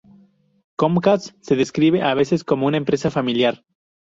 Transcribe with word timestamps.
Comcast 0.77 1.35
se 1.41 1.55
describe 1.55 2.01
a 2.01 2.15
veces 2.15 2.43
como 2.43 2.65
una 2.65 2.77
empresa 2.77 3.11
familiar. 3.11 3.63